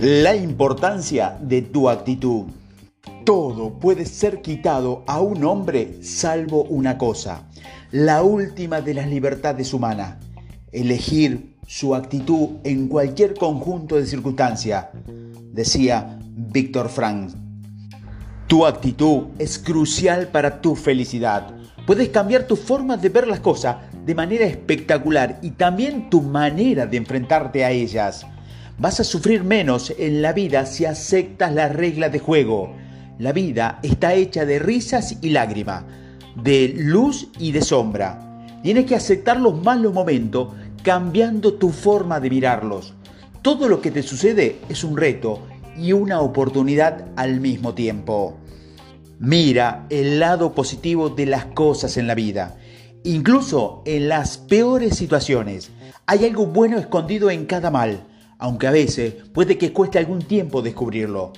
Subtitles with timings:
[0.00, 2.44] La importancia de tu actitud.
[3.26, 7.46] Todo puede ser quitado a un hombre salvo una cosa,
[7.90, 10.16] la última de las libertades humanas,
[10.72, 14.86] elegir su actitud en cualquier conjunto de circunstancias,
[15.52, 17.32] decía Víctor Frank.
[18.46, 21.54] Tu actitud es crucial para tu felicidad.
[21.86, 23.76] Puedes cambiar tu forma de ver las cosas
[24.06, 28.24] de manera espectacular y también tu manera de enfrentarte a ellas.
[28.80, 32.74] Vas a sufrir menos en la vida si aceptas las reglas de juego.
[33.18, 35.84] La vida está hecha de risas y lágrimas,
[36.42, 38.46] de luz y de sombra.
[38.62, 42.94] Tienes que aceptar los malos momentos cambiando tu forma de mirarlos.
[43.42, 45.42] Todo lo que te sucede es un reto
[45.76, 48.38] y una oportunidad al mismo tiempo.
[49.18, 52.56] Mira el lado positivo de las cosas en la vida.
[53.04, 55.70] Incluso en las peores situaciones
[56.06, 58.06] hay algo bueno escondido en cada mal
[58.40, 61.32] aunque a veces puede que cueste algún tiempo descubrirlo.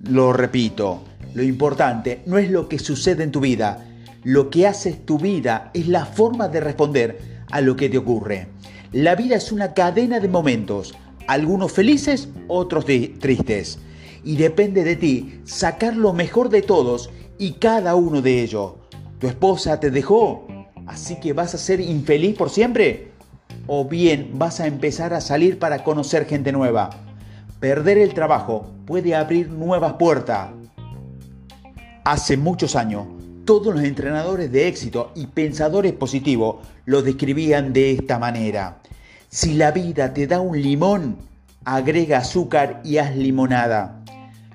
[0.00, 1.02] Lo repito,
[1.34, 3.84] lo importante no es lo que sucede en tu vida,
[4.22, 7.18] lo que hace tu vida es la forma de responder
[7.50, 8.46] a lo que te ocurre.
[8.92, 10.94] La vida es una cadena de momentos,
[11.26, 13.80] algunos felices, otros tristes,
[14.22, 18.74] y depende de ti sacar lo mejor de todos y cada uno de ellos.
[19.18, 20.46] ¿Tu esposa te dejó?
[20.86, 23.13] ¿Así que vas a ser infeliz por siempre?
[23.66, 26.90] O bien vas a empezar a salir para conocer gente nueva.
[27.60, 30.50] Perder el trabajo puede abrir nuevas puertas.
[32.04, 33.06] Hace muchos años,
[33.44, 38.78] todos los entrenadores de éxito y pensadores positivos lo describían de esta manera.
[39.28, 41.16] Si la vida te da un limón,
[41.64, 44.02] agrega azúcar y haz limonada.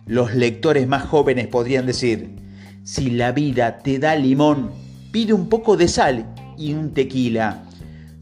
[0.05, 2.35] Los lectores más jóvenes podrían decir,
[2.83, 4.71] si la vida te da limón,
[5.11, 6.25] pide un poco de sal
[6.57, 7.63] y un tequila.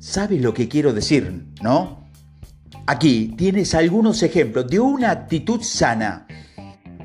[0.10, 2.08] ¿Sabes lo que quiero decir, no?
[2.86, 6.26] Aquí tienes algunos ejemplos de una actitud sana.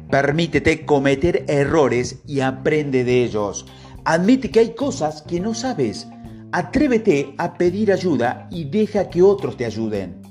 [0.09, 3.67] Permítete cometer errores y aprende de ellos.
[4.05, 6.07] Admite que hay cosas que no sabes.
[6.53, 10.23] Atrévete a pedir ayuda y deja que otros te ayuden.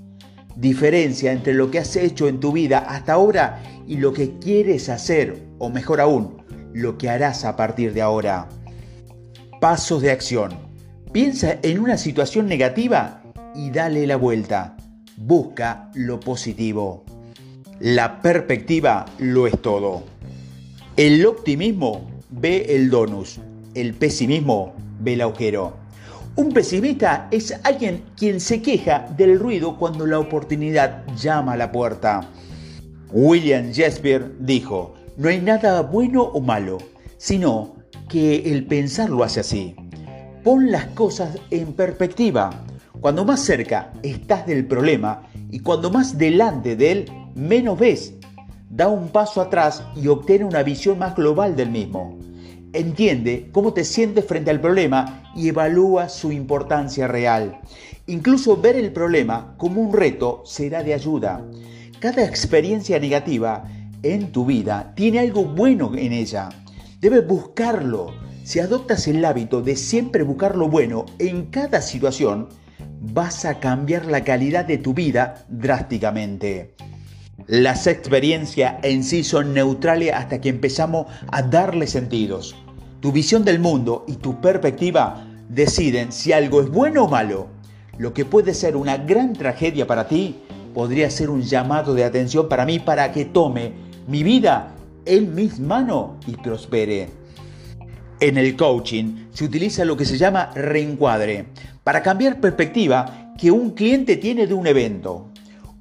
[0.55, 4.87] Diferencia entre lo que has hecho en tu vida hasta ahora y lo que quieres
[4.87, 6.41] hacer, o mejor aún,
[6.71, 8.47] lo que harás a partir de ahora.
[9.59, 10.70] Pasos de acción.
[11.11, 13.21] Piensa en una situación negativa
[13.53, 14.77] y dale la vuelta.
[15.17, 17.03] Busca lo positivo.
[17.81, 20.03] La perspectiva lo es todo.
[20.95, 23.41] El optimismo ve el donus,
[23.73, 25.75] el pesimismo ve el agujero.
[26.37, 31.73] Un pesimista es alguien quien se queja del ruido cuando la oportunidad llama a la
[31.73, 32.21] puerta.
[33.11, 36.77] William Shakespeare dijo, no hay nada bueno o malo,
[37.17, 37.75] sino
[38.07, 39.75] que el pensar lo hace así.
[40.43, 42.49] Pon las cosas en perspectiva.
[42.99, 45.21] Cuando más cerca estás del problema
[45.51, 48.15] y cuando más delante de él, menos ves.
[48.67, 52.17] Da un paso atrás y obtiene una visión más global del mismo.
[52.73, 57.61] Entiende cómo te sientes frente al problema y evalúa su importancia real.
[58.07, 61.45] Incluso ver el problema como un reto será de ayuda.
[61.99, 63.65] Cada experiencia negativa
[64.01, 66.49] en tu vida tiene algo bueno en ella.
[66.99, 72.49] Debes buscarlo si adoptas el hábito de siempre buscar lo bueno en cada situación,
[72.99, 76.75] vas a cambiar la calidad de tu vida drásticamente.
[77.47, 82.53] Las experiencias en sí son neutrales hasta que empezamos a darle sentidos.
[82.99, 87.47] Tu visión del mundo y tu perspectiva deciden si algo es bueno o malo.
[87.97, 90.41] Lo que puede ser una gran tragedia para ti
[90.73, 93.71] podría ser un llamado de atención para mí para que tome
[94.09, 94.75] mi vida
[95.05, 97.20] en mis manos y prospere.
[98.21, 101.47] En el coaching se utiliza lo que se llama reencuadre
[101.83, 105.29] para cambiar perspectiva que un cliente tiene de un evento.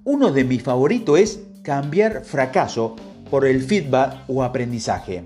[0.05, 2.97] Uno de mis favoritos es cambiar fracaso
[3.31, 5.23] por el feedback o aprendizaje.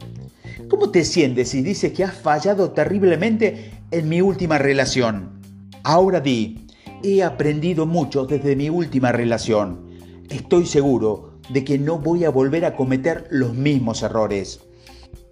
[0.68, 5.40] ¿Cómo te sientes si dices que has fallado terriblemente en mi última relación?
[5.84, 6.66] Ahora di,
[7.04, 9.86] he aprendido mucho desde mi última relación.
[10.30, 14.58] Estoy seguro de que no voy a volver a cometer los mismos errores.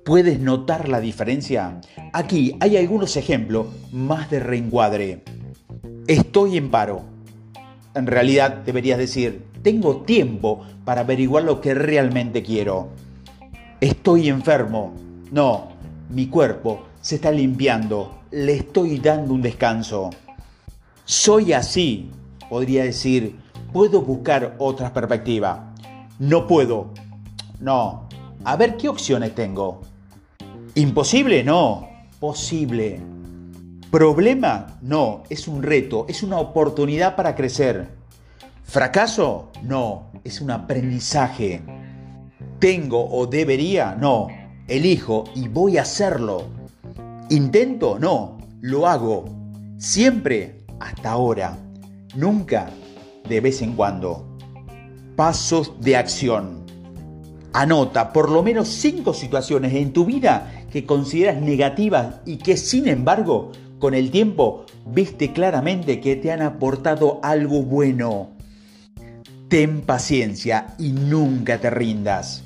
[0.04, 1.80] ¿Puedes notar la diferencia?
[2.12, 5.22] Aquí hay algunos ejemplos más de reencuadre.
[6.08, 7.02] Estoy en paro.
[7.94, 12.88] En realidad deberías decir, tengo tiempo para averiguar lo que realmente quiero.
[13.80, 14.92] Estoy enfermo.
[15.30, 15.68] No,
[16.10, 18.22] mi cuerpo se está limpiando.
[18.32, 20.10] Le estoy dando un descanso.
[21.04, 22.10] Soy así.
[22.50, 23.36] Podría decir,
[23.72, 25.72] puedo buscar otra perspectiva.
[26.18, 26.92] No puedo.
[27.60, 28.08] No.
[28.42, 29.91] A ver qué opciones tengo.
[30.74, 31.86] Imposible, no.
[32.18, 32.98] Posible.
[33.90, 35.22] Problema, no.
[35.28, 37.90] Es un reto, es una oportunidad para crecer.
[38.64, 39.50] ¿Fracaso?
[39.62, 41.60] No, es un aprendizaje.
[42.58, 43.94] ¿Tengo o debería?
[43.94, 44.28] No,
[44.66, 46.44] elijo y voy a hacerlo.
[47.28, 47.98] ¿Intento?
[47.98, 49.26] No, lo hago.
[49.76, 51.58] Siempre hasta ahora.
[52.14, 52.70] Nunca
[53.28, 54.38] de vez en cuando.
[55.16, 56.61] Pasos de acción.
[57.52, 62.88] Anota por lo menos cinco situaciones en tu vida que consideras negativas y que sin
[62.88, 68.30] embargo con el tiempo viste claramente que te han aportado algo bueno.
[69.48, 72.42] Ten paciencia y nunca te rindas.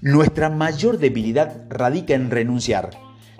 [0.00, 2.90] Nuestra mayor debilidad radica en renunciar.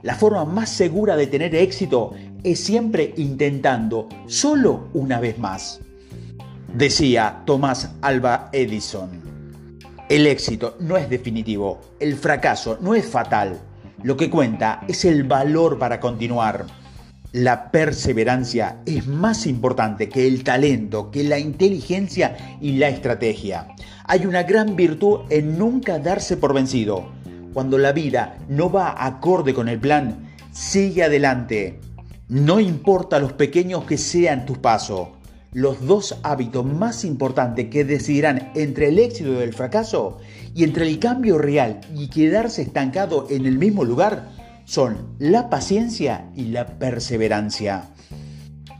[0.03, 2.13] La forma más segura de tener éxito
[2.45, 5.81] es siempre intentando solo una vez más.
[6.73, 9.34] Decía Thomas Alba Edison.
[10.11, 13.59] El éxito no es definitivo, el fracaso no es fatal.
[14.03, 16.67] Lo que cuenta es el valor para continuar.
[17.33, 23.69] La perseverancia es más importante que el talento, que la inteligencia y la estrategia.
[24.05, 27.11] Hay una gran virtud en nunca darse por vencido.
[27.55, 31.81] Cuando la vida no va acorde con el plan, sigue adelante.
[32.29, 35.09] No importa los pequeños que sean tus pasos.
[35.55, 40.19] Los dos hábitos más importantes que decidirán entre el éxito y el fracaso
[40.53, 44.33] y entre el cambio real y quedarse estancado en el mismo lugar
[44.65, 47.85] son la paciencia y la perseverancia.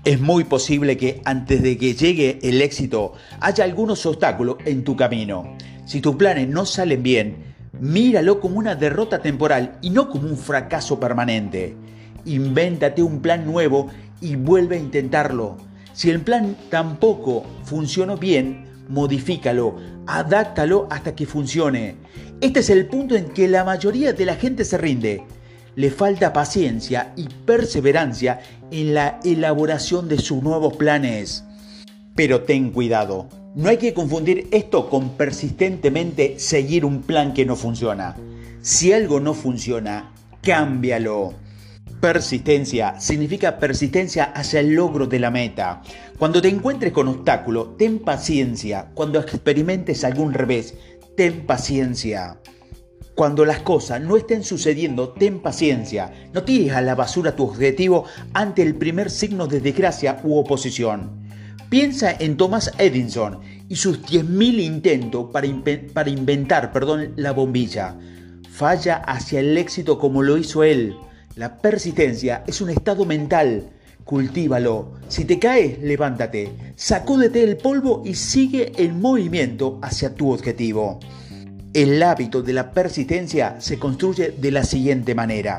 [0.05, 4.97] Es muy posible que antes de que llegue el éxito haya algunos obstáculos en tu
[4.97, 5.57] camino.
[5.87, 10.37] Si tus planes no salen bien, míralo como una derrota temporal y no como un
[10.37, 11.77] fracaso permanente.
[12.25, 13.91] Invéntate un plan nuevo
[14.21, 15.57] y vuelve a intentarlo.
[15.95, 19.77] Si el plan tampoco funcionó bien, modifícalo,
[20.07, 21.97] adáctalo hasta que funcione.
[22.41, 25.25] Este es el punto en que la mayoría de la gente se rinde
[25.77, 31.45] le falta paciencia y perseverancia en la elaboración de sus nuevos planes.
[32.15, 37.57] Pero ten cuidado, no hay que confundir esto con persistentemente seguir un plan que no
[37.57, 38.17] funciona.
[38.61, 40.13] Si algo no funciona,
[40.43, 41.35] cámbialo.
[42.05, 45.81] Persistencia significa persistencia hacia el logro de la meta.
[46.19, 48.91] Cuando te encuentres con obstáculo, ten paciencia.
[48.93, 50.75] Cuando experimentes algún revés,
[51.17, 52.41] ten paciencia.
[53.15, 56.13] Cuando las cosas no estén sucediendo, ten paciencia.
[56.35, 58.05] No tires a la basura tu objetivo
[58.35, 61.27] ante el primer signo de desgracia u oposición.
[61.71, 63.41] Piensa en Thomas Edison
[63.71, 65.49] y sus 10.000 intentos para,
[65.95, 67.97] para inventar perdón, la bombilla.
[68.51, 70.95] Falla hacia el éxito como lo hizo él.
[71.37, 73.65] La persistencia es un estado mental.
[74.05, 74.93] Cultívalo.
[75.09, 76.53] Si te caes, levántate.
[76.77, 81.01] Sacúdete el polvo y sigue el movimiento hacia tu objetivo.
[81.73, 85.59] El hábito de la persistencia se construye de la siguiente manera.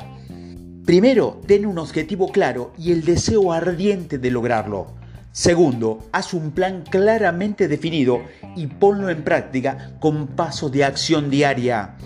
[0.85, 4.93] Primero, ten un objetivo claro y el deseo ardiente de lograrlo.
[5.33, 8.21] Segundo, haz un plan claramente definido
[8.55, 11.97] y ponlo en práctica con pasos de acción diaria.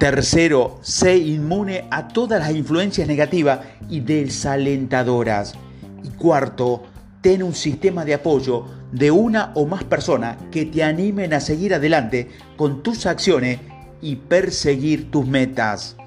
[0.00, 3.60] Tercero, sé inmune a todas las influencias negativas
[3.90, 5.52] y desalentadoras.
[6.02, 6.84] Y cuarto,
[7.20, 11.74] ten un sistema de apoyo de una o más personas que te animen a seguir
[11.74, 13.60] adelante con tus acciones
[14.00, 15.98] y perseguir tus metas.